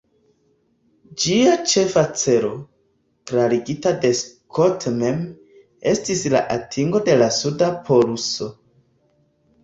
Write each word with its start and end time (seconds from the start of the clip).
Ĝia 1.23 1.49
ĉefa 1.71 2.01
celo, 2.21 2.47
klarigita 3.31 3.91
de 4.05 4.09
Scott 4.19 4.87
mem, 5.01 5.19
estis 5.91 6.23
la 6.37 6.41
atingo 6.55 7.03
de 7.11 7.19
la 7.23 7.27
suda 7.37 7.69
poluso. 7.91 8.49